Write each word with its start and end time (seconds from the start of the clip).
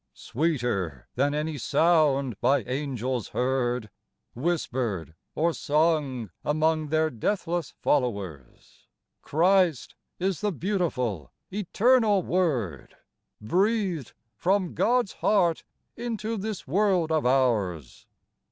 Sweeter 0.15 1.07
than 1.13 1.35
any 1.35 1.59
sound 1.59 2.33
by 2.41 2.63
angels 2.63 3.27
heard, 3.27 3.91
Whispered 4.33 5.13
or 5.35 5.53
sung 5.53 6.31
among 6.43 6.87
their 6.87 7.11
deathless 7.11 7.75
flow 7.83 8.19
ers, 8.19 8.87
Christ 9.21 9.93
is 10.17 10.41
the 10.41 10.51
beautiful, 10.51 11.31
eternal 11.53 12.23
Word, 12.23 12.97
Breathed 13.41 14.13
from 14.33 14.73
God's 14.73 15.13
heart 15.13 15.63
into 15.95 16.35
this 16.35 16.65
world 16.65 17.11
of 17.11 17.23
ours. 17.27 18.07